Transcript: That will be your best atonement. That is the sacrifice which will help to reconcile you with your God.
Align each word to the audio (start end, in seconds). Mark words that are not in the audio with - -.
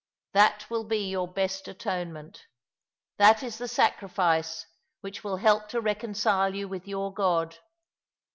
That 0.33 0.67
will 0.67 0.83
be 0.83 1.07
your 1.11 1.27
best 1.31 1.67
atonement. 1.67 2.47
That 3.17 3.43
is 3.43 3.59
the 3.59 3.67
sacrifice 3.67 4.65
which 5.01 5.23
will 5.23 5.37
help 5.37 5.69
to 5.69 5.79
reconcile 5.79 6.55
you 6.55 6.67
with 6.67 6.87
your 6.87 7.13
God. 7.13 7.59